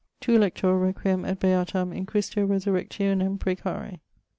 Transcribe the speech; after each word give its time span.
Tu, 0.19 0.35
Lector, 0.35 0.79
requiem 0.79 1.25
et 1.25 1.39
beatam 1.39 1.95
in 1.95 2.07
Christo 2.07 2.43
resurrectionem 2.47 3.37
precare. 3.37 3.99